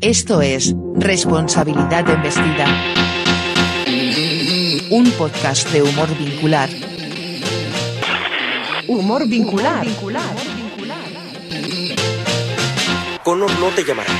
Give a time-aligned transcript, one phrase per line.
[0.00, 2.66] Esto es, Responsabilidad Embestida.
[4.90, 6.68] Un podcast de humor vincular.
[8.86, 9.86] Humor vincular.
[13.24, 14.12] Connor no te llamará.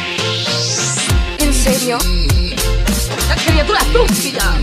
[1.39, 1.99] ¿En serio?
[3.47, 4.59] criatura estúpida!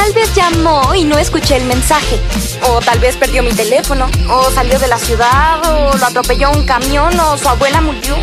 [0.00, 2.20] Tal vez llamó y no escuché el mensaje.
[2.68, 4.06] O tal vez perdió mi teléfono.
[4.30, 5.60] O salió de la ciudad.
[5.66, 7.18] O lo atropelló un camión.
[7.18, 8.16] O su abuela murió.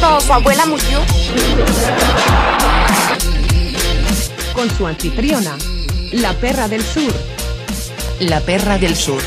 [0.00, 1.00] No, su abuela murió.
[4.54, 5.58] Con su anfitriona,
[6.12, 7.12] la perra del sur.
[8.20, 9.20] La perra del sur.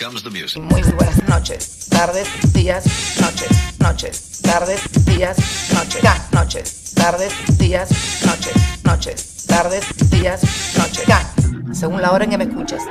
[0.00, 0.62] Comes the music.
[0.62, 2.86] Muy buenas noches, tardes, días,
[3.20, 5.36] noches, noches, tardes, días,
[5.74, 7.90] noches, ya, noches, tardes, días,
[8.24, 10.42] noches, noches, tardes, días,
[10.78, 12.82] noches, ya, según la hora en que me escuches.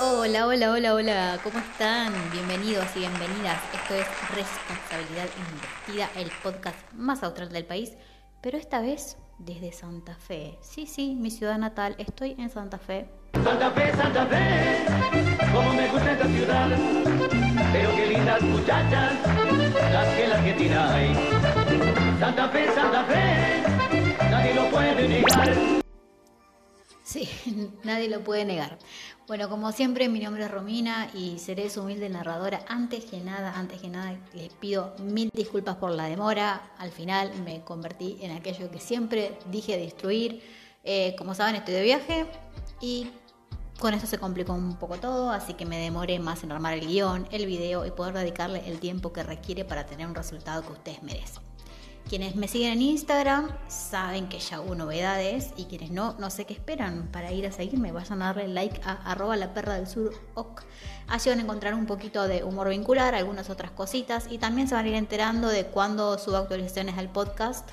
[0.00, 2.12] Hola, hola, hola, hola, ¿cómo están?
[2.30, 3.60] Bienvenidos y bienvenidas.
[3.74, 7.94] Esto es Responsabilidad Investida, el podcast más austral del país,
[8.40, 10.58] pero esta vez desde Santa Fe.
[10.60, 13.08] Sí, sí, mi ciudad natal, estoy en Santa Fe.
[13.32, 14.86] Santa Fe, Santa Fe,
[15.52, 16.68] como me gusta esta ciudad,
[17.72, 19.12] pero qué lindas muchachas,
[19.92, 21.14] las que las que ahí.
[22.18, 23.62] Santa Fe, Santa Fe,
[24.30, 25.56] nadie lo puede negar.
[27.04, 27.28] Sí,
[27.84, 28.78] nadie lo puede negar.
[29.28, 32.62] Bueno, como siempre, mi nombre es Romina y seré su humilde narradora.
[32.66, 36.70] Antes que nada, antes que nada, les pido mil disculpas por la demora.
[36.78, 40.42] Al final me convertí en aquello que siempre dije destruir.
[40.82, 42.26] Eh, como saben, estoy de viaje
[42.80, 43.10] y
[43.78, 46.86] con esto se complicó un poco todo, así que me demoré más en armar el
[46.86, 50.72] guion, el video y poder dedicarle el tiempo que requiere para tener un resultado que
[50.72, 51.47] ustedes merecen.
[52.08, 56.46] Quienes me siguen en Instagram saben que ya hubo novedades y quienes no, no sé
[56.46, 57.92] qué esperan para ir a seguirme.
[57.92, 60.62] Vayan a darle like a arroba la perra del sur ok.
[61.06, 64.86] Van a encontrar un poquito de humor vincular, algunas otras cositas y también se van
[64.86, 67.68] a ir enterando de cuándo subo actualizaciones al podcast.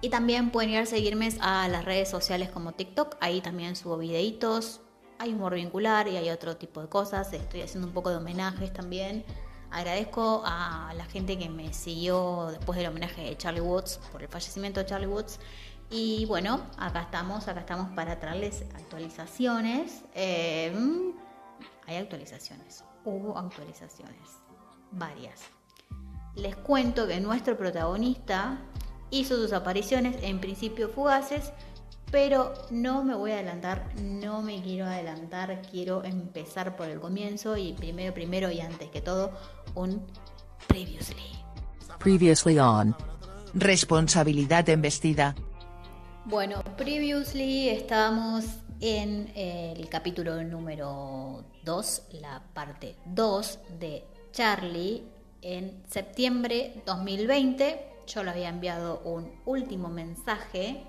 [0.00, 3.98] Y también pueden ir a seguirme a las redes sociales como TikTok, ahí también subo
[3.98, 4.80] videitos,
[5.18, 8.72] hay humor vincular y hay otro tipo de cosas, estoy haciendo un poco de homenajes
[8.72, 9.26] también.
[9.70, 14.28] Agradezco a la gente que me siguió después del homenaje de Charlie Woods, por el
[14.28, 15.38] fallecimiento de Charlie Woods.
[15.90, 20.02] Y bueno, acá estamos, acá estamos para traerles actualizaciones.
[20.14, 20.72] Eh,
[21.86, 24.28] hay actualizaciones, hubo actualizaciones,
[24.92, 25.40] varias.
[26.34, 28.58] Les cuento que nuestro protagonista
[29.10, 31.52] hizo sus apariciones en principio fugaces,
[32.10, 37.56] pero no me voy a adelantar, no me quiero adelantar, quiero empezar por el comienzo
[37.56, 39.32] y primero, primero y antes que todo,
[39.74, 40.04] un
[40.66, 41.22] previously.
[41.98, 42.96] Previously on.
[43.54, 45.34] Responsabilidad Embestida.
[46.24, 48.44] Bueno, previously estábamos
[48.80, 55.04] en el capítulo número 2, la parte 2 de Charlie
[55.42, 57.86] en septiembre 2020.
[58.06, 60.84] Yo le había enviado un último mensaje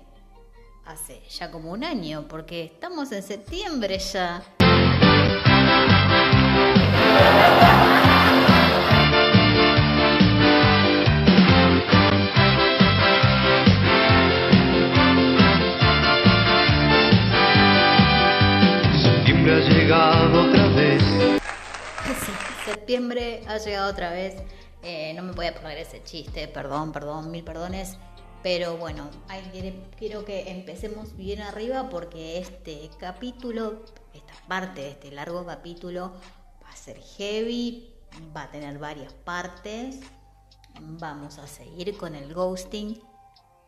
[0.84, 4.42] hace ya como un año, porque estamos en septiembre ya.
[19.02, 21.02] Septiembre ha llegado otra vez.
[22.04, 22.32] Sí,
[22.64, 24.34] septiembre ha llegado otra vez.
[24.82, 27.96] Eh, no me podía poner ese chiste, perdón, perdón, mil perdones.
[28.42, 29.08] Pero bueno,
[29.96, 36.12] quiero que empecemos bien arriba porque este capítulo, esta parte de este largo capítulo
[36.62, 37.94] va a ser heavy,
[38.36, 40.00] va a tener varias partes.
[40.80, 43.00] Vamos a seguir con el ghosting,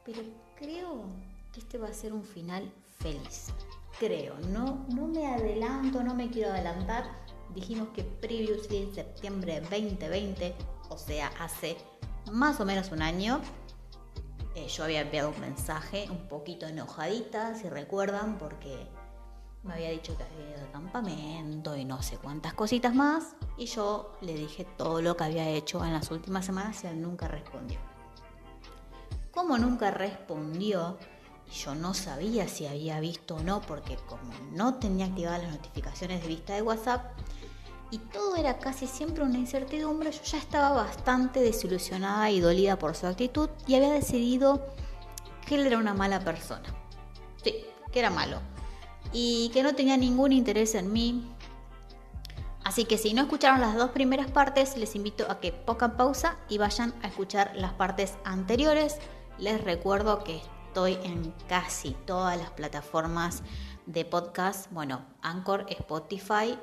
[0.05, 0.23] pero
[0.57, 1.05] creo
[1.53, 3.53] que este va a ser un final feliz.
[4.01, 7.05] Creo, no, no me adelanto, no me quiero adelantar.
[7.55, 10.53] Dijimos que previously en septiembre 2020,
[10.89, 11.77] o sea, hace
[12.33, 13.41] más o menos un año,
[14.55, 18.87] eh, yo había enviado un mensaje un poquito enojadita, si recuerdan, porque
[19.65, 23.35] me había dicho que había ido de campamento y no sé cuántas cositas más.
[23.57, 27.01] Y yo le dije todo lo que había hecho en las últimas semanas y él
[27.01, 27.79] nunca respondió.
[29.33, 30.99] Como nunca respondió,
[31.49, 35.53] y yo no sabía si había visto o no, porque como no tenía activadas las
[35.53, 37.13] notificaciones de vista de WhatsApp,
[37.91, 42.97] y todo era casi siempre una incertidumbre, yo ya estaba bastante desilusionada y dolida por
[42.97, 44.67] su actitud y había decidido
[45.47, 46.75] que él era una mala persona.
[47.43, 48.41] Sí, que era malo.
[49.13, 51.31] Y que no tenía ningún interés en mí.
[52.65, 56.39] Así que si no escucharon las dos primeras partes, les invito a que pongan pausa
[56.49, 58.97] y vayan a escuchar las partes anteriores.
[59.39, 63.43] Les recuerdo que estoy en casi todas las plataformas
[63.87, 64.73] de podcast.
[64.73, 66.59] Bueno, Anchor, Spotify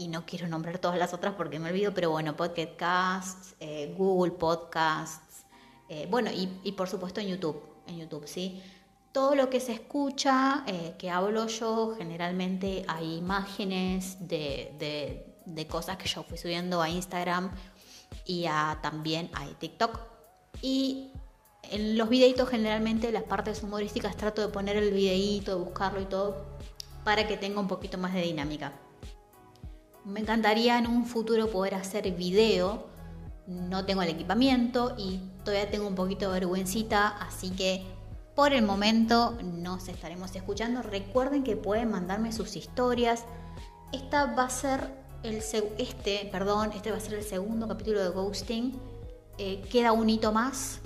[0.00, 4.32] y no quiero nombrar todas las otras porque me olvido, pero bueno, Podcast, eh, Google
[4.32, 5.44] Podcasts,
[5.88, 8.62] eh, bueno, y, y por supuesto en YouTube, en YouTube, ¿sí?
[9.12, 15.26] todo lo que se escucha, eh, que hablo yo, generalmente hay imágenes de,
[15.68, 17.50] cosas que yo fui subiendo a Instagram
[18.24, 20.00] y a, también a TikTok.
[20.62, 21.12] Y
[21.64, 26.06] en los videitos generalmente las partes humorísticas trato de poner el videíto, de buscarlo y
[26.06, 26.46] todo,
[27.04, 28.72] para que tenga un poquito más de dinámica.
[30.04, 32.86] Me encantaría en un futuro poder hacer video.
[33.46, 37.84] No tengo el equipamiento y todavía tengo un poquito de vergüencita, así que
[38.34, 40.82] por el momento nos estaremos escuchando.
[40.82, 43.24] Recuerden que pueden mandarme sus historias.
[43.92, 48.80] Esta va a ser este, perdón, este va a ser el segundo capítulo de Ghosting.
[49.38, 50.80] Eh, queda un hito más.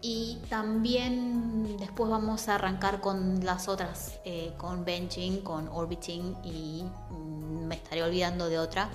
[0.00, 6.84] Y también después vamos a arrancar con las otras, eh, con benching, con orbiting y
[7.10, 8.88] mm, me estaré olvidando de otra.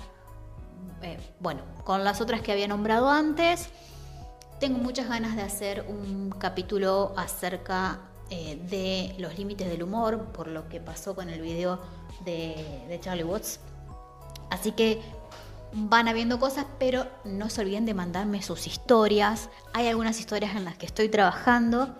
[1.01, 3.69] Eh, bueno, con las otras que había nombrado antes.
[4.59, 10.47] Tengo muchas ganas de hacer un capítulo acerca eh, de los límites del humor, por
[10.47, 11.79] lo que pasó con el video
[12.23, 13.59] de, Charlie Watts.
[14.49, 15.01] Así que
[15.73, 19.49] van habiendo cosas, pero no se olviden de mandarme sus historias.
[19.73, 21.95] Hay algunas historias en las que estoy trabajando.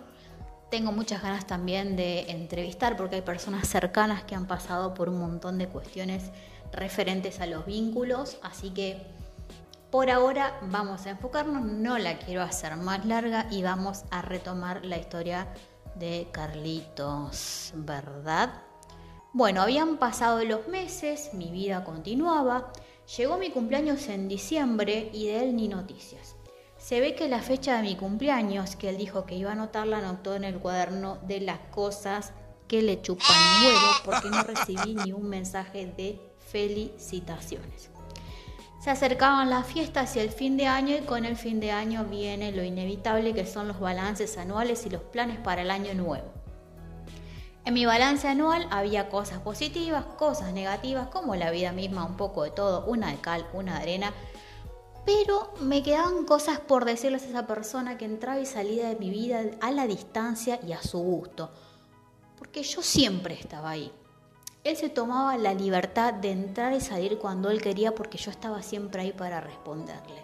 [0.70, 5.18] Tengo muchas ganas también de entrevistar porque hay personas cercanas que han pasado por un
[5.18, 6.30] montón de cuestiones
[6.72, 8.38] referentes a los vínculos.
[8.42, 9.02] Así que
[9.90, 14.84] por ahora vamos a enfocarnos, no la quiero hacer más larga y vamos a retomar
[14.84, 15.48] la historia
[15.94, 18.50] de Carlitos, ¿verdad?
[19.32, 22.72] Bueno, habían pasado los meses, mi vida continuaba,
[23.16, 26.36] llegó mi cumpleaños en diciembre y de él ni noticias.
[26.78, 29.98] Se ve que la fecha de mi cumpleaños, que él dijo que iba a anotarla,
[29.98, 32.32] anotó en el cuaderno de las cosas
[32.68, 37.90] que le chupan huevo porque no recibí ni un mensaje de felicitaciones.
[38.82, 42.04] Se acercaban las fiestas y el fin de año y con el fin de año
[42.04, 46.43] viene lo inevitable que son los balances anuales y los planes para el año nuevo.
[47.66, 52.42] En mi balance anual había cosas positivas, cosas negativas, como la vida misma, un poco
[52.42, 54.12] de todo, una de cal, una de arena,
[55.06, 59.08] pero me quedaban cosas por decirles a esa persona que entraba y salía de mi
[59.08, 61.50] vida a la distancia y a su gusto,
[62.38, 63.90] porque yo siempre estaba ahí.
[64.62, 68.62] Él se tomaba la libertad de entrar y salir cuando él quería porque yo estaba
[68.62, 70.22] siempre ahí para responderle.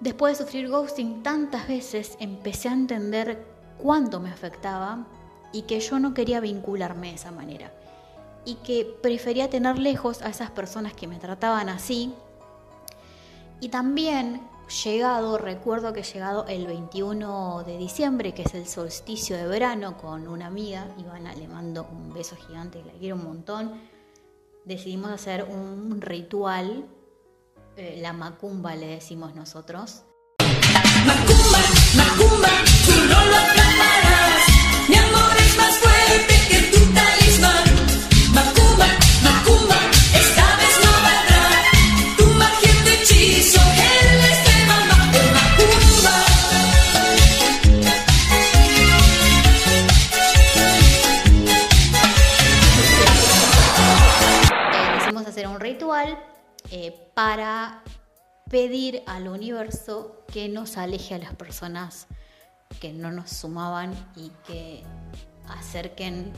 [0.00, 3.46] Después de sufrir ghosting tantas veces, empecé a entender
[3.78, 5.06] cuánto me afectaba
[5.52, 7.72] y que yo no quería vincularme de esa manera.
[8.44, 12.14] Y que prefería tener lejos a esas personas que me trataban así.
[13.60, 14.40] Y también
[14.84, 20.28] llegado, recuerdo que llegado el 21 de diciembre, que es el solsticio de verano, con
[20.28, 23.80] una amiga, Ivana, le mando un beso gigante, la quiero un montón,
[24.64, 26.86] decidimos hacer un ritual,
[27.76, 30.04] eh, la macumba le decimos nosotros.
[31.06, 31.58] Macumba,
[31.96, 33.59] macumba,
[58.50, 62.08] pedir al universo que nos aleje a las personas
[62.80, 64.82] que no nos sumaban y que
[65.48, 66.32] acerquen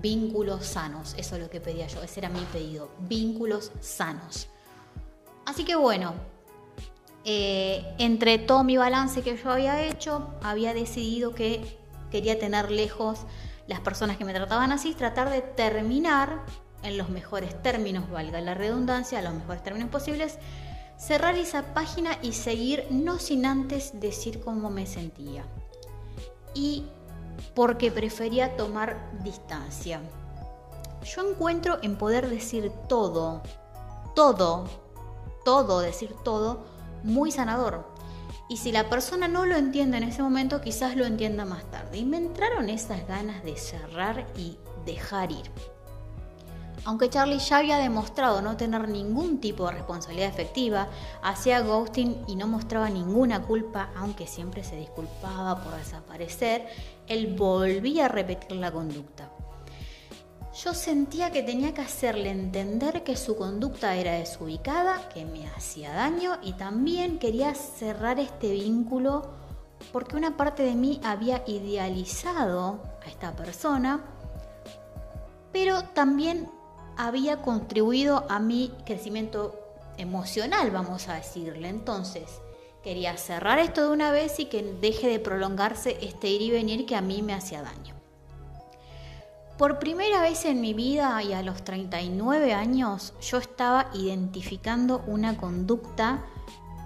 [0.00, 1.14] vínculos sanos.
[1.18, 4.48] Eso es lo que pedía yo, ese era mi pedido, vínculos sanos.
[5.44, 6.14] Así que bueno,
[7.24, 11.78] eh, entre todo mi balance que yo había hecho, había decidido que
[12.10, 13.20] quería tener lejos
[13.66, 16.44] las personas que me trataban así, tratar de terminar
[16.84, 20.38] en los mejores términos, valga la redundancia, los mejores términos posibles,
[20.98, 25.44] cerrar esa página y seguir no sin antes decir cómo me sentía.
[26.54, 26.84] Y
[27.54, 30.00] porque prefería tomar distancia.
[31.04, 33.42] Yo encuentro en poder decir todo,
[34.14, 34.64] todo,
[35.44, 36.64] todo, decir todo,
[37.02, 37.84] muy sanador.
[38.48, 41.98] Y si la persona no lo entiende en ese momento, quizás lo entienda más tarde.
[41.98, 45.50] Y me entraron esas ganas de cerrar y dejar ir.
[46.86, 50.86] Aunque Charlie ya había demostrado no tener ningún tipo de responsabilidad efectiva,
[51.20, 56.64] hacía ghosting y no mostraba ninguna culpa, aunque siempre se disculpaba por desaparecer,
[57.08, 59.32] él volvía a repetir la conducta.
[60.62, 65.92] yo sentía que tenía que hacerle entender que su conducta era desubicada, que me hacía
[65.92, 69.34] daño y también quería cerrar este vínculo
[69.92, 74.04] porque una parte de mí había idealizado a esta persona,
[75.52, 76.48] pero también
[76.96, 79.58] había contribuido a mi crecimiento
[79.98, 81.68] emocional, vamos a decirle.
[81.68, 82.40] Entonces,
[82.82, 86.86] quería cerrar esto de una vez y que deje de prolongarse este ir y venir
[86.86, 87.94] que a mí me hacía daño.
[89.58, 95.38] Por primera vez en mi vida y a los 39 años yo estaba identificando una
[95.38, 96.24] conducta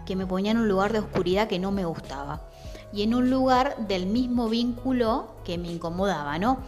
[0.07, 2.50] que me ponía en un lugar de oscuridad que no me gustaba
[2.93, 6.59] y en un lugar del mismo vínculo que me incomodaba, ¿no?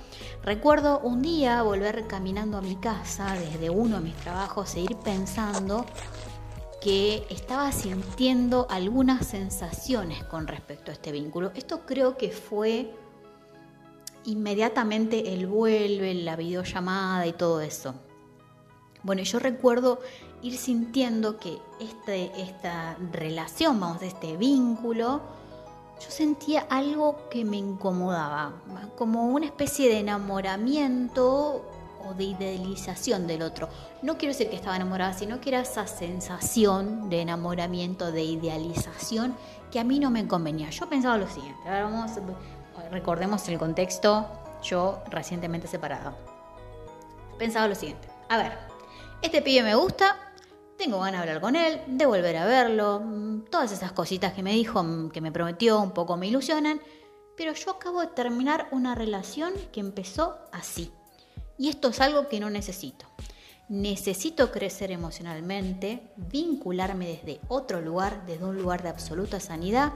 [0.44, 4.96] Recuerdo un día volver caminando a mi casa desde uno de mis trabajos e ir
[4.96, 5.84] pensando
[6.80, 11.52] que estaba sintiendo algunas sensaciones con respecto a este vínculo.
[11.54, 12.92] Esto creo que fue
[14.24, 17.94] inmediatamente el vuelve, la videollamada y todo eso.
[19.04, 20.00] Bueno, yo recuerdo
[20.42, 25.20] ir sintiendo que este, esta relación, vamos, este vínculo,
[26.02, 28.52] yo sentía algo que me incomodaba,
[28.96, 31.64] como una especie de enamoramiento
[32.04, 33.68] o de idealización del otro.
[34.02, 39.36] No quiero decir que estaba enamorada, sino que era esa sensación de enamoramiento, de idealización
[39.70, 40.70] que a mí no me convenía.
[40.70, 42.10] Yo pensaba lo siguiente, vamos,
[42.90, 44.26] recordemos el contexto,
[44.62, 46.14] yo recientemente separado.
[47.38, 48.58] Pensaba lo siguiente, a ver,
[49.20, 50.16] este pibe me gusta,
[50.82, 54.42] tengo ganas de hablar con él, de volver a verlo, mm, todas esas cositas que
[54.42, 56.80] me dijo, mm, que me prometió, un poco me ilusionan,
[57.36, 60.90] pero yo acabo de terminar una relación que empezó así.
[61.56, 63.06] Y esto es algo que no necesito.
[63.68, 69.92] Necesito crecer emocionalmente, vincularme desde otro lugar, desde un lugar de absoluta sanidad,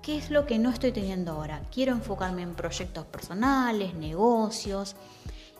[0.00, 1.60] ¿Qué es lo que no estoy teniendo ahora?
[1.70, 4.96] Quiero enfocarme en proyectos personales, negocios.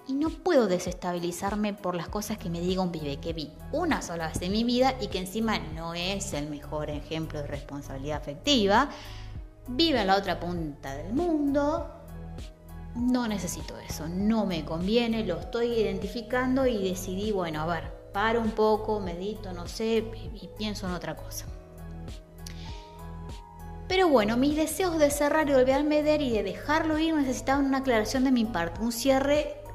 [0.09, 4.03] Y no puedo desestabilizarme por las cosas que me diga un pibe que vi una
[4.03, 8.19] sola vez en mi vida y que encima no es el mejor ejemplo de responsabilidad
[8.19, 8.89] afectiva.
[9.67, 11.91] Vive en la otra punta del mundo.
[12.95, 18.41] No necesito eso, no me conviene, lo estoy identificando y decidí, bueno, a ver, paro
[18.41, 19.99] un poco, medito, no sé,
[20.35, 21.45] y pienso en otra cosa.
[23.89, 27.67] Pero bueno, mis deseos de cerrar y olvidarme de él y de dejarlo ir necesitaban
[27.67, 29.66] una aclaración de mi parte, un cierre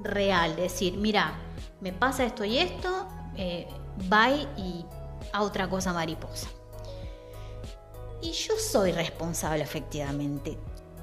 [0.00, 1.34] real, decir, mira,
[1.80, 3.66] me pasa esto y esto, eh,
[4.08, 4.84] bye y
[5.32, 6.48] a otra cosa mariposa.
[8.22, 10.58] Y yo soy responsable efectivamente.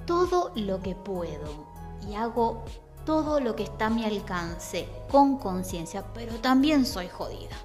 [0.06, 1.68] Todo lo que puedo
[2.08, 2.66] y hago
[3.06, 7.56] todo lo que está a mi alcance con conciencia, pero también soy jodida.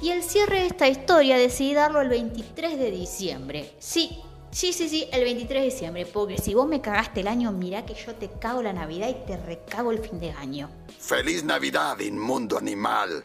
[0.00, 3.74] Y el cierre de esta historia decidí darlo el 23 de diciembre.
[3.80, 6.06] Sí, sí, sí, sí, el 23 de diciembre.
[6.06, 9.26] Porque si vos me cagaste el año, mirá que yo te cago la Navidad y
[9.26, 10.70] te recago el fin de año.
[10.98, 13.24] Feliz Navidad, inmundo animal.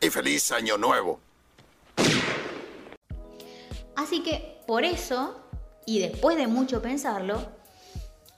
[0.00, 1.20] Y feliz año nuevo.
[3.96, 5.36] Así que por eso,
[5.84, 7.57] y después de mucho pensarlo,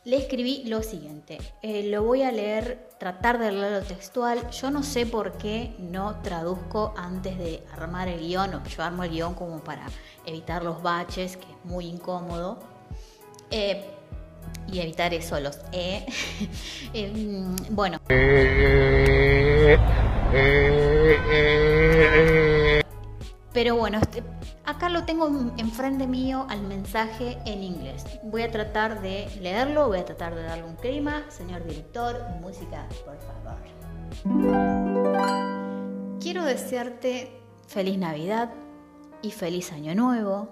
[0.05, 1.39] le escribí lo siguiente.
[1.63, 4.51] Eh, lo voy a leer, tratar de leerlo textual.
[4.51, 9.05] Yo no sé por qué no traduzco antes de armar el guion, o yo armo
[9.05, 9.87] el guion como para
[10.27, 12.59] evitar los baches, que es muy incómodo.
[13.51, 13.85] Eh,
[14.73, 15.59] y evitar eso, los
[17.71, 18.01] bueno.
[23.53, 24.23] Pero bueno, este,
[24.65, 28.05] acá lo tengo enfrente mío al mensaje en inglés.
[28.23, 31.25] Voy a tratar de leerlo, voy a tratar de darle un clima.
[31.29, 33.59] Señor director, música, por favor.
[36.21, 38.53] Quiero desearte feliz Navidad
[39.23, 40.49] y feliz Año Nuevo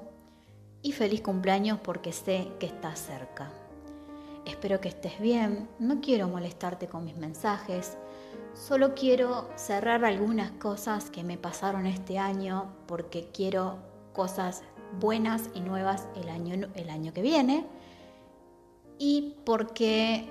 [0.82, 3.50] y feliz cumpleaños porque sé que estás cerca.
[4.44, 7.96] Espero que estés bien, no quiero molestarte con mis mensajes
[8.54, 13.78] Solo quiero cerrar algunas cosas que me pasaron este año porque quiero
[14.12, 14.62] cosas
[15.00, 17.66] buenas y nuevas el año, el año que viene
[18.98, 20.26] y porque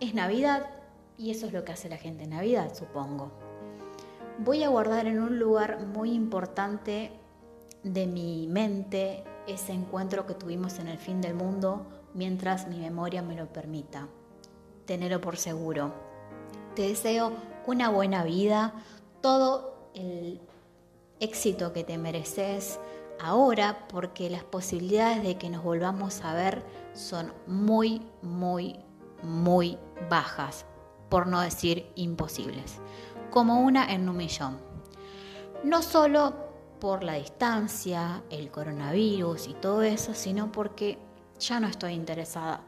[0.00, 0.70] es Navidad
[1.18, 3.30] y eso es lo que hace la gente en Navidad, supongo.
[4.38, 7.12] Voy a guardar en un lugar muy importante
[7.82, 13.22] de mi mente ese encuentro que tuvimos en el fin del mundo mientras mi memoria
[13.22, 14.08] me lo permita.
[14.86, 15.92] Tenerlo por seguro.
[16.74, 17.32] Te deseo
[17.66, 18.72] una buena vida,
[19.20, 20.40] todo el
[21.20, 22.80] éxito que te mereces
[23.20, 28.76] ahora, porque las posibilidades de que nos volvamos a ver son muy, muy,
[29.22, 29.78] muy
[30.10, 30.66] bajas,
[31.08, 32.80] por no decir imposibles,
[33.30, 34.58] como una en un millón.
[35.62, 36.34] No solo
[36.80, 40.98] por la distancia, el coronavirus y todo eso, sino porque
[41.38, 42.62] ya no estoy interesada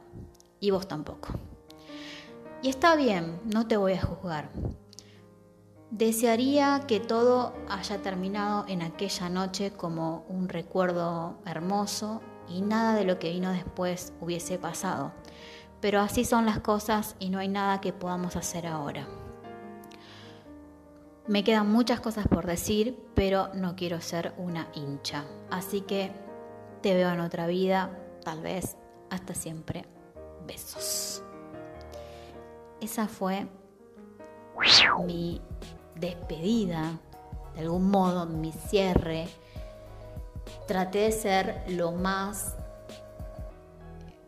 [0.60, 1.30] y vos tampoco.
[2.62, 4.50] Y está bien, no te voy a juzgar.
[5.90, 13.04] Desearía que todo haya terminado en aquella noche como un recuerdo hermoso y nada de
[13.04, 15.12] lo que vino después hubiese pasado.
[15.80, 19.06] Pero así son las cosas y no hay nada que podamos hacer ahora.
[21.28, 25.24] Me quedan muchas cosas por decir, pero no quiero ser una hincha.
[25.50, 26.12] Así que
[26.82, 27.90] te veo en otra vida,
[28.24, 28.76] tal vez
[29.10, 29.84] hasta siempre.
[30.46, 31.25] Besos.
[32.86, 33.48] Esa fue
[35.04, 35.40] mi
[35.96, 37.00] despedida,
[37.56, 39.26] de algún modo mi cierre.
[40.68, 42.54] Traté de ser lo más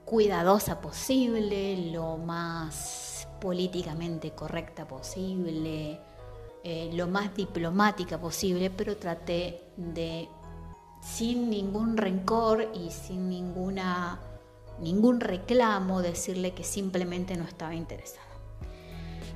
[0.04, 6.00] cuidadosa posible, lo más políticamente correcta posible,
[6.64, 10.28] eh, lo más diplomática posible, pero traté de,
[11.00, 14.18] sin ningún rencor y sin ninguna,
[14.80, 18.27] ningún reclamo, decirle que simplemente no estaba interesada.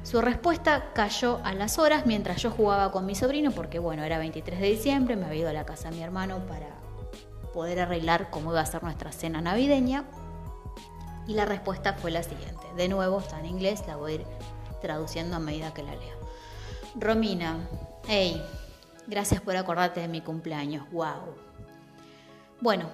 [0.03, 4.19] Su respuesta cayó a las horas mientras yo jugaba con mi sobrino, porque bueno, era
[4.19, 6.69] 23 de diciembre, me había ido a la casa de mi hermano para
[7.53, 10.05] poder arreglar cómo iba a ser nuestra cena navideña.
[11.29, 12.67] Y la respuesta fue la siguiente.
[12.77, 14.25] De nuevo está en inglés, la voy a ir
[14.81, 16.19] traduciendo a medida que la leo.
[16.97, 17.57] Romina,
[18.09, 18.43] hey,
[19.07, 21.37] gracias por acordarte de mi cumpleaños, wow.
[22.61, 22.91] Bueno,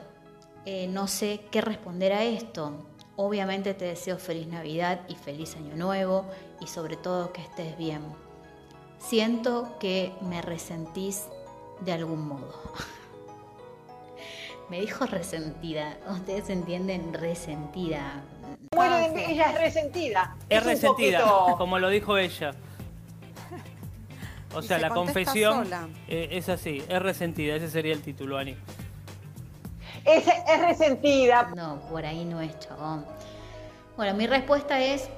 [0.67, 2.87] eh, no sé qué responder a esto.
[3.17, 6.27] Obviamente te deseo feliz Navidad y feliz Año Nuevo
[6.61, 8.03] y sobre todo que estés bien.
[8.99, 11.27] Siento que me resentís
[11.81, 12.53] de algún modo.
[14.69, 15.97] me dijo resentida.
[16.09, 18.23] Ustedes entienden resentida.
[18.75, 20.37] Bueno, ella es resentida.
[20.49, 21.25] Es, resentida,
[21.57, 22.53] como lo dijo ella.
[24.55, 25.69] O sea, la confesión
[26.09, 28.57] eh, es así, es resentida, ese sería el título, Ani.
[30.05, 31.50] Es, es resentida.
[31.55, 33.05] No, por ahí no es, chabón.
[33.97, 35.09] Bueno, mi respuesta es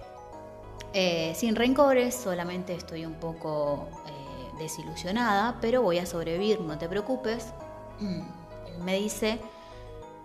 [0.93, 6.89] eh, sin rencores, solamente estoy un poco eh, desilusionada, pero voy a sobrevivir, no te
[6.89, 7.53] preocupes.
[8.85, 9.39] Me dice,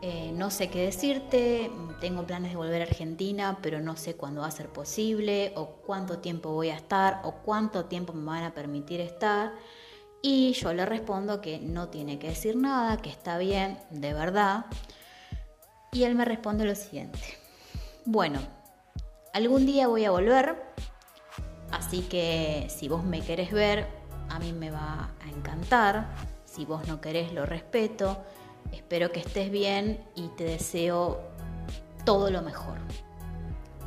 [0.02, 4.42] eh, no sé qué decirte, tengo planes de volver a Argentina, pero no sé cuándo
[4.42, 8.44] va a ser posible, o cuánto tiempo voy a estar, o cuánto tiempo me van
[8.44, 9.54] a permitir estar.
[10.22, 14.66] Y yo le respondo que no tiene que decir nada, que está bien, de verdad.
[15.92, 17.20] Y él me responde lo siguiente.
[18.06, 18.40] Bueno,
[19.36, 20.56] algún día voy a volver,
[21.70, 23.86] así que si vos me querés ver,
[24.30, 26.08] a mí me va a encantar.
[26.46, 28.24] Si vos no querés, lo respeto.
[28.72, 31.20] Espero que estés bien y te deseo
[32.06, 32.78] todo lo mejor.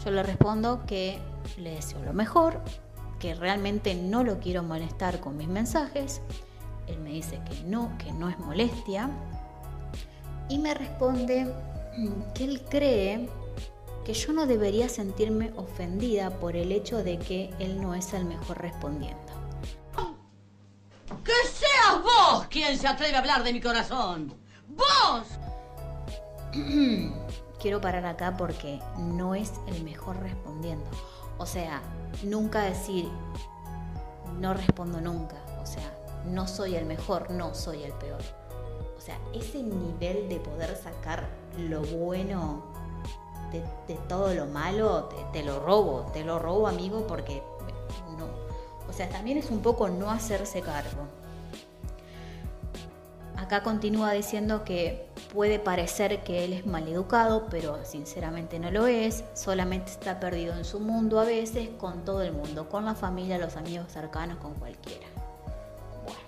[0.04, 1.18] Yo le respondo que
[1.56, 2.60] le deseo lo mejor,
[3.18, 6.20] que realmente no lo quiero molestar con mis mensajes.
[6.86, 9.08] Él me dice que no, que no es molestia.
[10.50, 11.50] Y me responde
[12.34, 13.30] que él cree
[14.08, 18.24] que yo no debería sentirme ofendida por el hecho de que él no es el
[18.24, 19.18] mejor respondiendo.
[21.22, 24.32] Que seas vos quien se atreve a hablar de mi corazón.
[24.68, 25.26] ¡Vos!
[27.60, 30.88] Quiero parar acá porque no es el mejor respondiendo.
[31.36, 31.82] O sea,
[32.22, 33.10] nunca decir
[34.40, 35.36] no respondo nunca.
[35.60, 35.92] O sea,
[36.24, 38.22] no soy el mejor, no soy el peor.
[38.96, 42.67] O sea, ese nivel de poder sacar lo bueno
[43.52, 47.42] de, todo lo malo, te, te, lo robo, te lo robo amigo porque
[48.18, 48.26] no.
[48.88, 51.06] O sea, también es un poco no hacerse cargo.
[53.36, 59.24] Acá continúa diciendo que puede parecer que él es maleducado, pero sinceramente no lo es,
[59.34, 63.38] solamente está perdido en su mundo a veces con todo el mundo, con la familia,
[63.38, 65.06] los amigos cercanos, con cualquiera.
[66.04, 66.20] Bueno.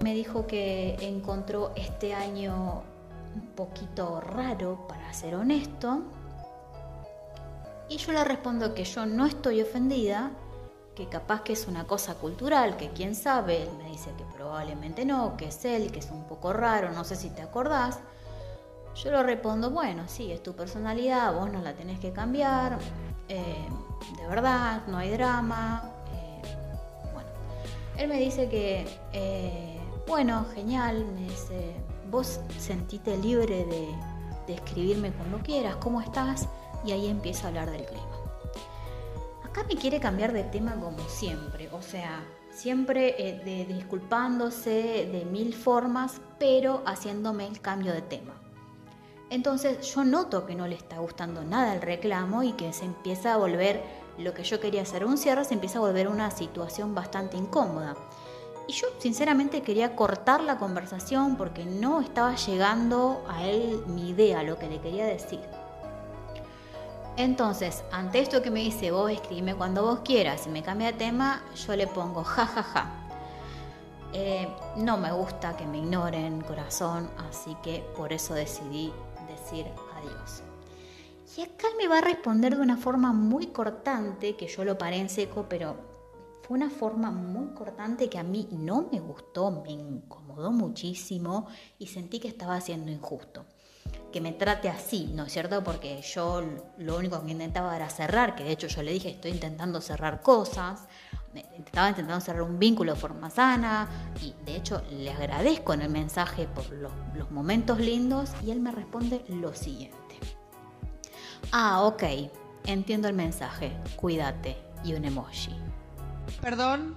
[0.00, 2.82] Me dijo que encontró este año
[3.36, 6.02] un poquito raro, para ser honesto,
[7.88, 10.30] y yo le respondo que yo no estoy ofendida,
[10.94, 15.04] que capaz que es una cosa cultural, que quién sabe, él me dice que probablemente
[15.04, 18.00] no, que es él, que es un poco raro, no sé si te acordás.
[18.96, 22.78] Yo le respondo, bueno, sí, es tu personalidad, vos no la tenés que cambiar,
[23.28, 23.68] eh,
[24.18, 25.92] de verdad, no hay drama.
[26.14, 26.42] Eh,
[27.12, 27.28] bueno,
[27.98, 31.74] él me dice que, eh, bueno, genial, me dice,
[32.10, 33.88] vos sentite libre de,
[34.46, 36.48] de escribirme cuando quieras, ¿cómo estás?
[36.84, 38.16] Y ahí empieza a hablar del clima
[39.56, 45.24] acá me quiere cambiar de tema como siempre, o sea, siempre eh, de, disculpándose de
[45.24, 48.34] mil formas, pero haciéndome el cambio de tema.
[49.30, 53.32] Entonces yo noto que no le está gustando nada el reclamo y que se empieza
[53.32, 53.82] a volver
[54.18, 57.96] lo que yo quería hacer un cierre, se empieza a volver una situación bastante incómoda.
[58.68, 64.42] Y yo sinceramente quería cortar la conversación porque no estaba llegando a él mi idea,
[64.42, 65.40] lo que le quería decir.
[67.16, 70.98] Entonces, ante esto que me dice vos escribime cuando vos quieras y me cambia de
[70.98, 72.62] tema, yo le pongo jajaja.
[72.62, 72.90] Ja, ja.
[74.12, 78.92] eh, no me gusta que me ignoren, corazón, así que por eso decidí
[79.28, 80.42] decir adiós.
[81.36, 84.96] Y acá me va a responder de una forma muy cortante, que yo lo paré
[84.96, 85.76] en seco, pero
[86.46, 91.88] fue una forma muy cortante que a mí no me gustó, me incomodó muchísimo y
[91.88, 93.44] sentí que estaba siendo injusto.
[94.12, 95.64] Que me trate así, ¿no es cierto?
[95.64, 96.42] Porque yo
[96.78, 100.22] lo único que intentaba era cerrar, que de hecho yo le dije, estoy intentando cerrar
[100.22, 100.86] cosas,
[101.34, 103.88] estaba intentando cerrar un vínculo de forma sana
[104.22, 108.60] y de hecho le agradezco en el mensaje por los, los momentos lindos y él
[108.60, 109.96] me responde lo siguiente.
[111.50, 112.04] Ah, ok,
[112.66, 115.65] entiendo el mensaje, cuídate y un emoji.
[116.40, 116.94] Perdón.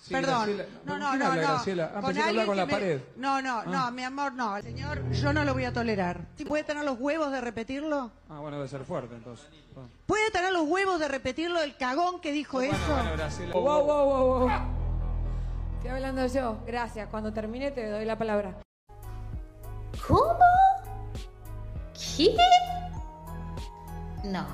[0.00, 0.56] Sí, Perdón.
[0.56, 0.64] Graciela.
[0.84, 1.48] No, ¿Con no, quién no, habla, no.
[1.48, 1.92] Graciela?
[1.94, 3.00] Ah, Con alguien con la me- pared.
[3.16, 3.64] No, no, Ah.
[3.66, 4.60] no, mi amor, no.
[4.60, 6.26] Señor, yo no lo voy a tolerar.
[6.36, 8.10] ¿Sí ¿Puede tener los huevos de repetirlo?
[8.28, 9.46] Ah, bueno, debe ser fuerte entonces.
[9.76, 9.80] Ah.
[10.06, 12.74] ¿Puede tener los huevos de repetirlo el cagón que dijo eso?
[12.88, 13.52] Bueno, Graciela.
[13.54, 14.50] Wow, wow, wow, wow.
[15.76, 16.58] Estoy hablando yo.
[16.66, 17.08] Gracias.
[17.08, 18.56] Cuando termine te doy la palabra.
[20.08, 20.34] ¿Cómo?
[22.16, 22.36] ¿Qué?
[24.24, 24.46] No.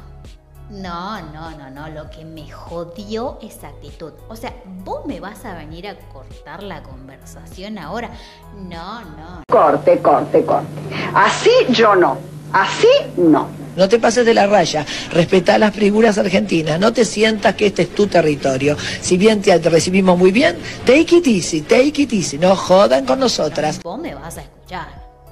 [0.71, 1.89] No, no, no, no.
[1.89, 4.13] Lo que me jodió esa actitud.
[4.29, 4.55] O sea,
[4.85, 8.11] vos me vas a venir a cortar la conversación ahora.
[8.55, 9.43] No, no.
[9.49, 10.69] Corte, corte, corte.
[11.15, 12.19] Así yo no.
[12.53, 13.49] Así no.
[13.77, 17.83] No te pases de la raya, respeta las figuras argentinas, no te sientas que este
[17.83, 18.77] es tu territorio.
[19.01, 23.07] Si bien te, te recibimos muy bien, take it easy, take it easy, no jodan
[23.07, 23.81] con nosotras.
[23.85, 24.89] Vos me vas a escuchar.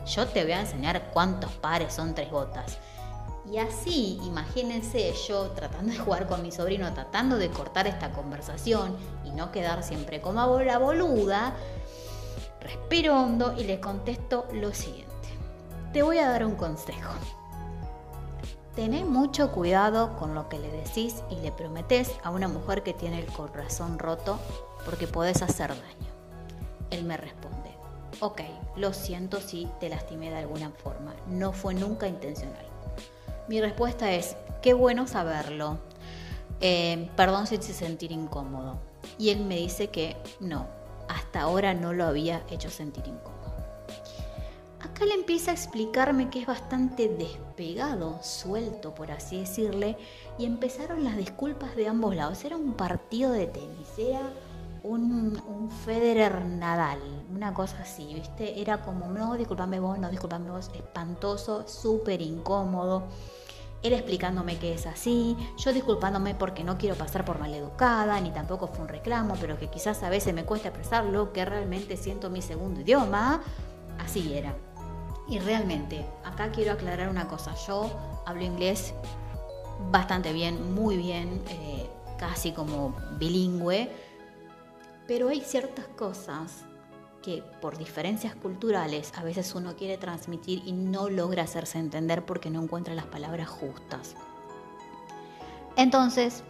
[0.07, 2.79] Yo te voy a enseñar cuántos pares son tres gotas.
[3.51, 8.97] Y así, imagínense yo tratando de jugar con mi sobrino, tratando de cortar esta conversación
[9.25, 11.55] y no quedar siempre como la boluda,
[12.61, 15.07] respiro hondo y le contesto lo siguiente.
[15.93, 17.13] Te voy a dar un consejo.
[18.75, 22.93] Tené mucho cuidado con lo que le decís y le prometés a una mujer que
[22.93, 24.39] tiene el corazón roto
[24.85, 26.13] porque podés hacer daño.
[26.91, 27.71] Él me responde,
[28.21, 28.43] ok,
[28.77, 32.76] lo siento si te lastimé de alguna forma, no fue nunca intencional.
[33.49, 35.79] Mi respuesta es, qué bueno saberlo,
[36.61, 38.79] Eh, perdón si te sentir incómodo.
[39.19, 40.67] Y él me dice que no,
[41.07, 43.37] hasta ahora no lo había hecho sentir incómodo.
[44.81, 49.99] Acá le empieza a explicarme que es bastante despegado, suelto por así decirle,
[50.39, 52.43] y empezaron las disculpas de ambos lados.
[52.45, 54.23] Era un partido de tenis, era
[54.83, 57.01] un, un Federer Nadal,
[57.35, 58.61] una cosa así, ¿viste?
[58.61, 63.03] Era como, no, disculpame vos, no, disculpame vos, espantoso, súper incómodo.
[63.83, 68.67] Él explicándome que es así, yo disculpándome porque no quiero pasar por maleducada, ni tampoco
[68.67, 72.29] fue un reclamo, pero que quizás a veces me cuesta expresar lo que realmente siento
[72.29, 73.43] en mi segundo idioma.
[73.99, 74.55] Así era.
[75.29, 77.55] Y realmente, acá quiero aclarar una cosa.
[77.67, 77.91] Yo
[78.25, 78.95] hablo inglés
[79.91, 83.91] bastante bien, muy bien, eh, casi como bilingüe,
[85.07, 86.66] pero hay ciertas cosas
[87.27, 92.51] que por diferencias culturales a veces uno quiere transmitir y no logra hacerse entender porque
[92.51, 94.15] no encuentra las palabras justas.
[95.75, 96.45] Entonces,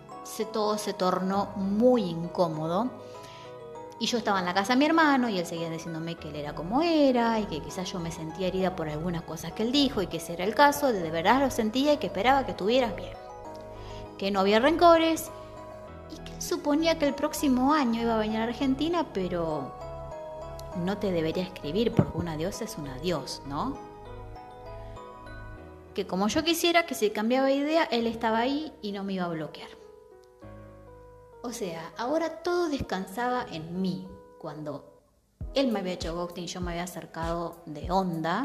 [0.53, 2.91] todo se tornó muy incómodo.
[3.99, 6.37] Y yo estaba en la casa de mi hermano y él seguía diciéndome que él
[6.37, 9.73] era como era y que quizás yo me sentía herida por algunas cosas que él
[9.73, 12.45] dijo y que ese era el caso, de, de verdad lo sentía y que esperaba
[12.45, 13.15] que estuvieras bien.
[14.19, 15.31] Que no había rencores
[16.15, 19.86] y que él suponía que el próximo año iba a venir a Argentina, pero
[20.85, 23.77] no te debería escribir porque un adiós es un adiós, ¿no?
[25.95, 29.15] Que como yo quisiera que si cambiaba de idea, él estaba ahí y no me
[29.15, 29.71] iba a bloquear.
[31.43, 34.07] O sea, ahora todo descansaba en mí.
[34.39, 35.01] Cuando
[35.55, 38.45] él me había hecho ghosting, yo me había acercado de onda.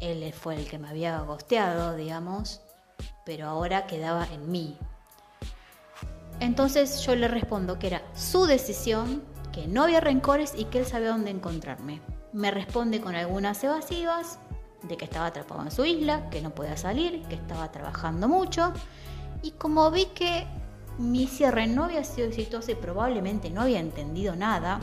[0.00, 2.60] Él fue el que me había ghosteado, digamos.
[3.26, 4.78] Pero ahora quedaba en mí.
[6.40, 10.86] Entonces yo le respondo que era su decisión, que no había rencores y que él
[10.86, 12.00] sabía dónde encontrarme.
[12.32, 14.38] Me responde con algunas evasivas
[14.82, 18.72] de que estaba atrapado en su isla, que no podía salir, que estaba trabajando mucho.
[19.42, 20.46] Y como vi que
[20.98, 24.80] mi cierre no había sido exitoso y probablemente no había entendido nada,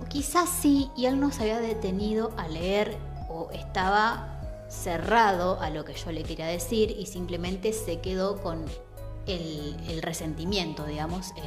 [0.00, 2.96] o quizás sí, y él no se había detenido a leer
[3.28, 4.34] o estaba
[4.68, 8.64] cerrado a lo que yo le quería decir y simplemente se quedó con
[9.26, 11.42] el, resentimiento, digamos, eh,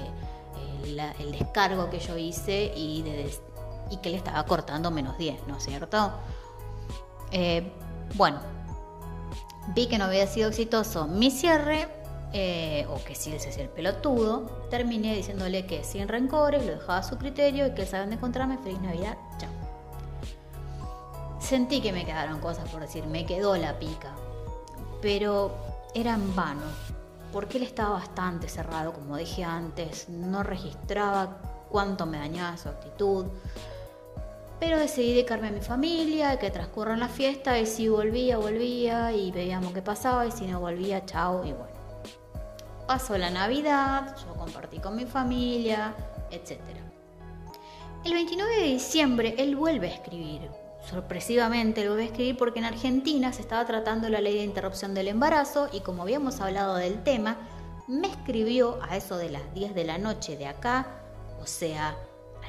[0.88, 3.32] el, descargo que yo hice y, de
[4.02, 6.12] que le estaba cortando menos 10, ¿no es cierto?
[7.32, 7.72] Eh,
[8.16, 8.40] bueno,
[9.76, 11.88] vi que no había sido exitoso mi cierre,
[12.34, 16.98] eh, o que sí se hacía el pelotudo, terminé diciéndole que sin rencores, lo dejaba
[16.98, 18.58] a su criterio y que él sabe dónde encontrarme.
[18.58, 19.50] Feliz Navidad, chao.
[21.40, 24.14] Sentí que me quedaron cosas por decir, me quedó la pica.
[25.02, 25.56] pero
[25.94, 26.62] era en vano,
[27.38, 31.38] porque él estaba bastante cerrado, como dije antes, no registraba
[31.70, 33.28] cuánto me dañaba su actitud.
[34.60, 39.32] Pero decidí dedicarme a mi familia, que transcurran la fiesta, y si volvía, volvía, y
[39.32, 41.76] veíamos qué pasaba, y si no volvía, chao, y bueno.
[42.88, 45.94] Pasó la Navidad, yo compartí con mi familia,
[46.32, 46.60] etc.
[48.04, 50.50] El 29 de diciembre él vuelve a escribir.
[50.90, 54.94] Sorpresivamente lo vuelve a escribir porque en Argentina se estaba tratando la ley de interrupción
[54.94, 57.36] del embarazo y como habíamos hablado del tema,
[57.88, 60.88] me escribió a eso de las 10 de la noche de acá,
[61.42, 61.98] o sea,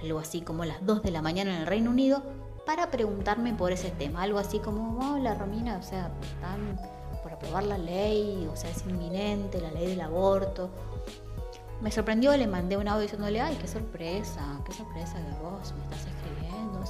[0.00, 2.22] algo así como las 2 de la mañana en el Reino Unido,
[2.64, 4.22] para preguntarme por ese tema.
[4.22, 6.78] Algo así como, hola Romina, o sea, están
[7.22, 10.70] por aprobar la ley, o sea, es inminente la ley del aborto.
[11.80, 15.82] Me sorprendió, le mandé un audio diciéndole, ay, qué sorpresa, qué sorpresa que vos me
[15.84, 16.17] estás escribiendo.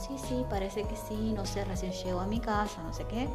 [0.00, 3.28] Sí, sí, parece que sí, no sé, recién llego a mi casa, no sé qué.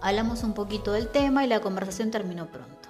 [0.00, 2.88] Hablamos un poquito del tema y la conversación terminó pronto.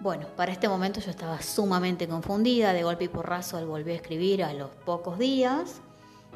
[0.00, 3.96] Bueno, para este momento yo estaba sumamente confundida, de golpe y porrazo él volvió a
[3.96, 5.80] escribir a los pocos días.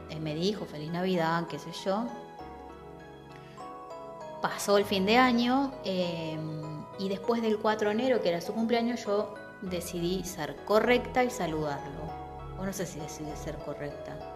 [0.08, 2.06] Él me dijo, feliz Navidad, qué sé yo.
[4.40, 6.38] Pasó el fin de año eh,
[6.98, 11.30] y después del 4 de enero, que era su cumpleaños, yo decidí ser correcta y
[11.30, 12.02] saludarlo.
[12.58, 14.35] O no sé si decidí ser correcta.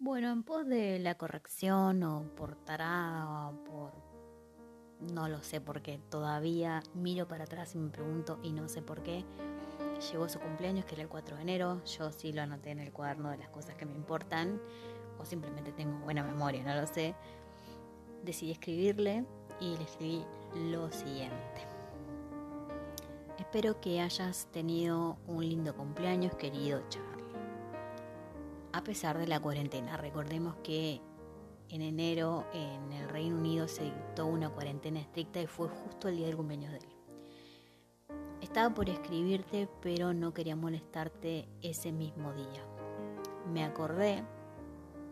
[0.00, 3.92] Bueno, en pos de la corrección o por tarada o por...
[5.12, 9.02] No lo sé porque todavía miro para atrás y me pregunto y no sé por
[9.02, 9.24] qué.
[10.12, 12.92] Llegó su cumpleaños que era el 4 de enero, yo sí lo anoté en el
[12.92, 14.60] cuaderno de las cosas que me importan
[15.18, 17.16] o simplemente tengo buena memoria, no lo sé.
[18.22, 19.24] Decidí escribirle
[19.58, 20.24] y le escribí
[20.70, 21.66] lo siguiente.
[23.36, 27.17] Espero que hayas tenido un lindo cumpleaños, querido Charlie.
[28.72, 31.00] A pesar de la cuarentena, recordemos que
[31.70, 36.16] en enero en el Reino Unido se dictó una cuarentena estricta y fue justo el
[36.16, 36.88] día del cumpleaños de él.
[38.42, 42.64] Estaba por escribirte, pero no quería molestarte ese mismo día.
[43.52, 44.22] Me acordé,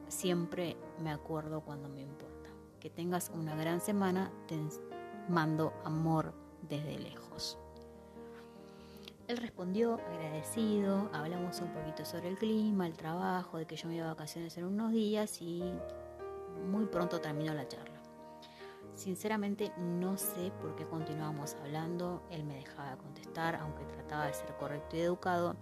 [0.09, 2.51] siempre me acuerdo cuando me importa.
[2.79, 4.59] Que tengas una gran semana, te
[5.29, 6.35] mando amor
[6.69, 7.59] desde lejos.
[9.29, 13.97] Él respondió agradecido, hablamos un poquito sobre el clima, el trabajo, de que yo me
[13.97, 15.65] iba a vacaciones en unos días y
[16.71, 18.01] muy pronto terminó la charla.
[18.95, 24.57] Sinceramente no sé por qué continuábamos hablando, él me dejaba contestar, aunque trataba de ser
[24.59, 25.57] correcto y educado,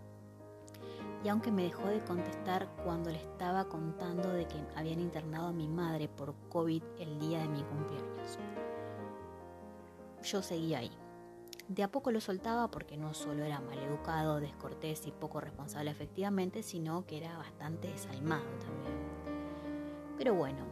[1.24, 5.53] y aunque me dejó de contestar cuando le estaba contando de que habían internado a
[5.53, 8.38] mi madre por COVID el día de mi cumpleaños.
[10.22, 11.04] Yo seguía ahí.
[11.68, 16.62] De a poco lo soltaba porque no solo era maleducado, descortés y poco responsable efectivamente,
[16.62, 18.94] sino que era bastante desalmado también.
[20.18, 20.66] Pero bueno,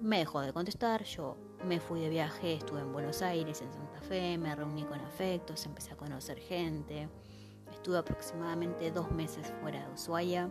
[0.00, 4.00] me dejó de contestar, yo me fui de viaje, estuve en Buenos Aires, en Santa
[4.00, 7.08] Fe, me reuní con afectos, empecé a conocer gente,
[7.70, 10.50] estuve aproximadamente dos meses fuera de Ushuaia,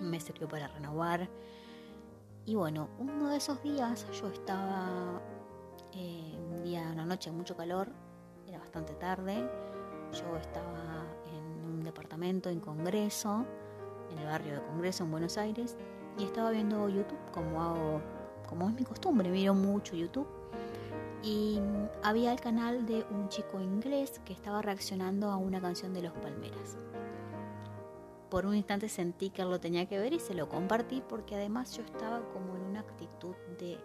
[0.00, 1.30] me sirvió para renovar.
[2.44, 5.20] Y bueno, uno de esos días yo estaba,
[5.94, 7.90] eh, un día, una noche, mucho calor,
[8.52, 9.48] era bastante tarde,
[10.12, 13.46] yo estaba en un departamento en Congreso,
[14.10, 15.78] en el barrio de Congreso en Buenos Aires,
[16.18, 18.02] y estaba viendo YouTube como hago
[18.46, 20.26] como es mi costumbre, miro mucho YouTube.
[21.22, 21.60] Y
[22.02, 26.12] había el canal de un chico inglés que estaba reaccionando a una canción de Los
[26.12, 26.76] Palmeras.
[28.28, 31.74] Por un instante sentí que lo tenía que ver y se lo compartí porque además
[31.74, 33.78] yo estaba como en una actitud de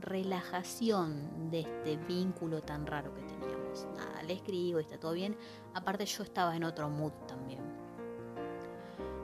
[0.00, 3.22] relajación de este vínculo tan raro que
[3.74, 3.96] teníamos.
[3.96, 5.36] Nada, le escribo, está todo bien.
[5.74, 7.60] Aparte yo estaba en otro mood también.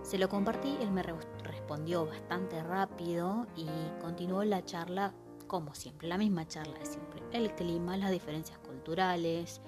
[0.02, 3.68] Se lo compartí, él me respondió bastante rápido y
[4.00, 5.12] continuó la charla
[5.46, 7.22] como siempre, la misma charla de siempre.
[7.32, 9.60] El clima, las diferencias culturales.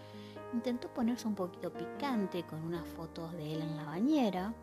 [0.53, 4.55] Intentó ponerse un poquito picante con unas fotos de él en la bañera.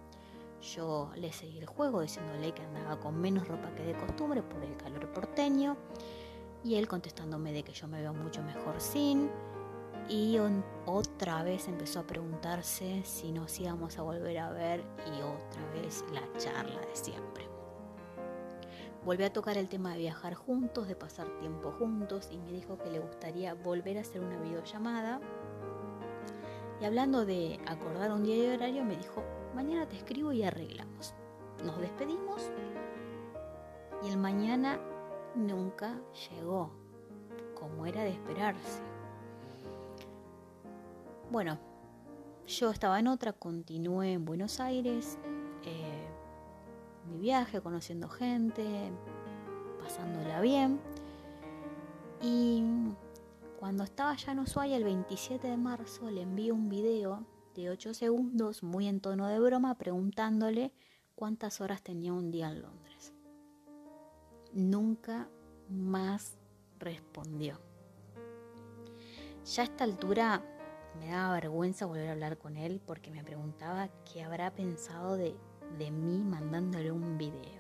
[0.62, 4.63] Yo le seguí el juego diciéndole que andaba con menos ropa que de costumbre por
[4.63, 5.77] el calor porteño.
[6.63, 9.29] Y él contestándome de que yo me veo mucho mejor sin
[10.10, 10.39] y
[10.88, 16.04] otra vez empezó a preguntarse si nos íbamos a volver a ver y otra vez
[16.12, 17.48] la charla de siempre.
[19.06, 22.78] Volvió a tocar el tema de viajar juntos, de pasar tiempo juntos y me dijo
[22.80, 25.22] que le gustaría volver a hacer una videollamada.
[26.82, 31.13] Y hablando de acordar un día y horario, me dijo, mañana te escribo y arreglamos.
[31.63, 32.52] Nos despedimos
[34.04, 34.80] y el mañana
[35.36, 36.72] nunca llegó,
[37.54, 38.82] como era de esperarse.
[41.32, 41.60] Bueno,
[42.48, 45.20] yo estaba en otra, continué en Buenos Aires,
[45.63, 46.08] eh,
[47.08, 48.92] mi viaje, conociendo gente,
[49.80, 50.80] pasándola bien.
[52.24, 52.63] Y
[53.60, 57.94] cuando estaba ya en Ushuaia el 27 de marzo le envío un video de 8
[57.94, 60.74] segundos muy en tono de broma preguntándole
[61.13, 63.13] cuántas horas tenía un día en Londres.
[64.52, 65.30] Nunca
[65.70, 66.39] más
[66.80, 67.60] respondió.
[69.46, 70.44] Ya a esta altura
[70.99, 75.35] me daba vergüenza volver a hablar con él porque me preguntaba qué habrá pensado de,
[75.77, 77.59] de mí mandándole un video.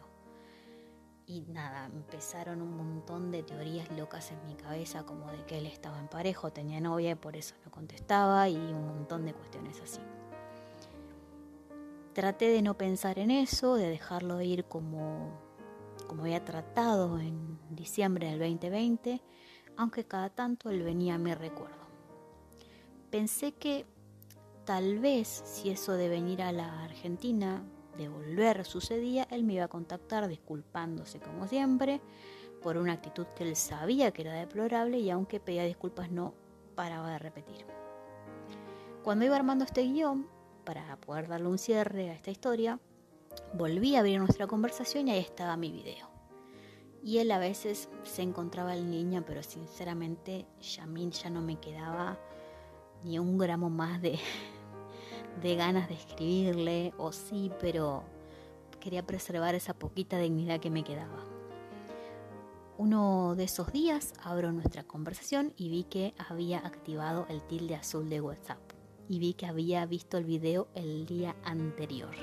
[1.25, 5.67] Y nada, empezaron un montón de teorías locas en mi cabeza, como de que él
[5.67, 9.79] estaba en parejo, tenía novia y por eso no contestaba, y un montón de cuestiones
[9.79, 9.99] así.
[12.13, 15.39] Traté de no pensar en eso, de dejarlo ir como,
[16.07, 19.21] como había tratado en diciembre del 2020,
[19.77, 21.78] aunque cada tanto él venía a mi recuerdo.
[23.11, 23.85] Pensé que
[24.65, 27.63] tal vez si eso de venir a la Argentina
[27.97, 32.01] de volver sucedía, él me iba a contactar disculpándose como siempre
[32.61, 36.33] por una actitud que él sabía que era deplorable y aunque pedía disculpas no
[36.75, 37.65] paraba de repetir.
[39.03, 40.27] Cuando iba armando este guion,
[40.63, 42.79] para poder darle un cierre a esta historia,
[43.53, 46.09] volví a abrir nuestra conversación y ahí estaba mi video.
[47.03, 51.41] Y él a veces se encontraba el niño, pero sinceramente ya a mí ya no
[51.41, 52.19] me quedaba
[53.03, 54.19] ni un gramo más de,
[55.41, 58.03] de ganas de escribirle, o sí, pero
[58.79, 61.23] quería preservar esa poquita dignidad que me quedaba.
[62.77, 68.09] Uno de esos días abro nuestra conversación y vi que había activado el tilde azul
[68.09, 68.61] de WhatsApp
[69.09, 72.15] y vi que había visto el video el día anterior.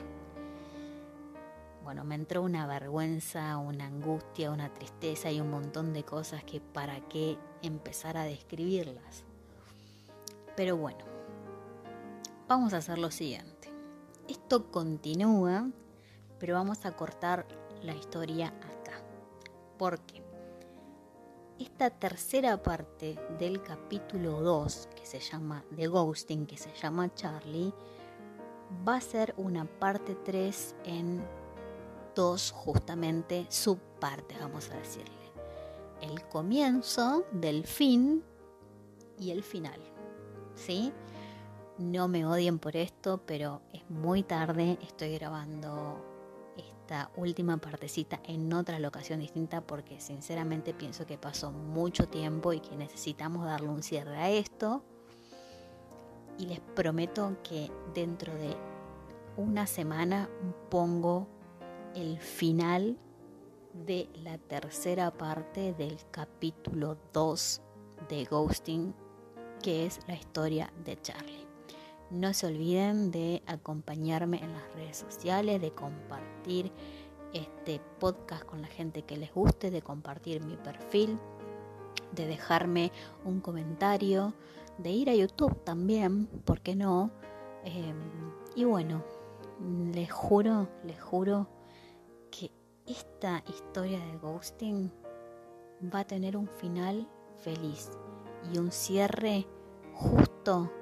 [1.84, 6.60] Bueno, me entró una vergüenza, una angustia, una tristeza y un montón de cosas que
[6.60, 9.24] para qué empezar a describirlas.
[10.56, 11.04] Pero bueno,
[12.48, 13.70] vamos a hacer lo siguiente.
[14.26, 15.70] Esto continúa,
[16.38, 17.46] pero vamos a cortar
[17.82, 19.02] la historia acá.
[19.78, 20.24] ¿Por qué?
[21.58, 27.72] Esta tercera parte del capítulo 2, que se llama The Ghosting, que se llama Charlie,
[28.86, 31.24] va a ser una parte 3 en
[32.14, 35.12] dos justamente subpartes, vamos a decirle.
[36.00, 38.22] El comienzo del fin
[39.18, 39.95] y el final.
[40.56, 40.92] ¿Sí?
[41.78, 44.78] No me odien por esto, pero es muy tarde.
[44.82, 46.02] Estoy grabando
[46.56, 52.60] esta última partecita en otra locación distinta porque sinceramente pienso que pasó mucho tiempo y
[52.60, 54.82] que necesitamos darle un cierre a esto.
[56.38, 58.56] Y les prometo que dentro de
[59.36, 60.30] una semana
[60.70, 61.28] pongo
[61.94, 62.96] el final
[63.84, 67.62] de la tercera parte del capítulo 2
[68.08, 68.94] de Ghosting,
[69.62, 71.46] que es la historia de Charlie.
[72.10, 76.72] No se olviden de acompañarme en las redes sociales, de compartir
[77.32, 81.18] este podcast con la gente que les guste, de compartir mi perfil,
[82.12, 82.92] de dejarme
[83.24, 84.34] un comentario,
[84.78, 87.10] de ir a YouTube también, ¿por qué no?
[87.64, 87.96] Em,
[88.54, 89.02] y bueno,
[89.92, 91.48] les juro, les juro
[92.30, 92.52] que
[92.86, 94.92] esta historia de ghosting
[95.92, 97.90] va a tener un final feliz
[98.52, 99.46] y un cierre
[99.94, 100.72] justo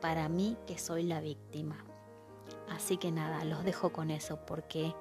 [0.00, 1.84] para mí que soy la víctima.
[2.68, 4.94] Así que nada, los dejo con eso porque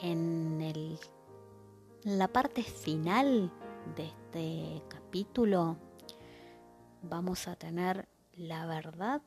[0.00, 0.98] en el,
[2.04, 3.52] la parte final
[3.96, 5.76] de este capítulo
[7.02, 9.22] vamos a tener la verdad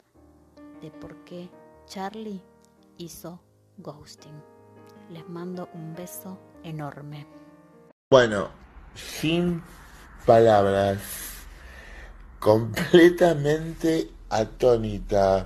[0.82, 1.50] de por qué
[1.86, 2.42] Charlie
[2.98, 3.42] hizo
[3.78, 4.42] ghosting.
[5.10, 7.28] Les mando un beso enorme.
[8.10, 8.50] Bueno,
[8.96, 9.62] sin
[10.26, 11.31] palabras,
[12.42, 15.40] completamente atónita